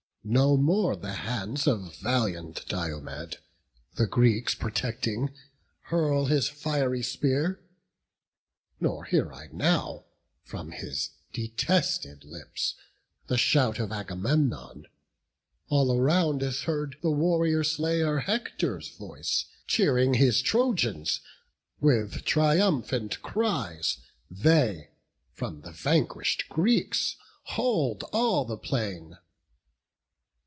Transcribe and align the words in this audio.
No 0.23 0.55
more 0.55 0.95
the 0.95 1.13
hands 1.15 1.65
of 1.65 1.95
valiant 1.95 2.63
Diomed, 2.67 3.39
The 3.95 4.05
Greeks 4.05 4.53
protecting, 4.53 5.33
hurl 5.85 6.25
his 6.27 6.47
fiery 6.47 7.01
spear; 7.01 7.59
Nor 8.79 9.05
hear 9.05 9.33
I 9.33 9.47
now, 9.51 10.05
from 10.43 10.73
his 10.73 11.09
detested 11.33 12.23
lips, 12.23 12.75
The 13.29 13.37
shout 13.39 13.79
of 13.79 13.91
Agamemnon; 13.91 14.85
all 15.69 15.97
around 15.97 16.43
Is 16.43 16.61
heard 16.65 16.97
the 17.01 17.09
warrior 17.09 17.63
slayer 17.63 18.19
Hector's 18.19 18.89
voice, 18.95 19.45
Cheering 19.65 20.13
his 20.13 20.43
Trojans; 20.43 21.21
with 21.79 22.25
triumphant 22.25 23.23
cries 23.23 23.97
They, 24.29 24.91
from 25.33 25.61
the 25.61 25.71
vanquish'd 25.71 26.47
Greeks, 26.47 27.15
hold 27.45 28.03
all 28.13 28.45
the 28.45 28.55
plain. 28.59 29.17